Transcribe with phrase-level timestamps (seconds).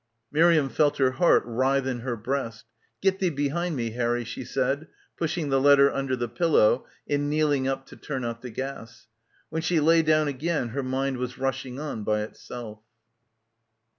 [0.31, 2.65] Miriam felt her heart writhe in her breast.
[3.03, 7.67] "Get thee behind me, Harry," she said, pushing the letter under the pillow and kneeling
[7.67, 9.05] up to turn out <the gas.
[9.51, 12.79] When she lay down again her mind was rushing on by itself.